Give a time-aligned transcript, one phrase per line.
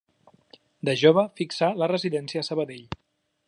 [0.89, 2.85] De jove, fixà la residència a Sabadell.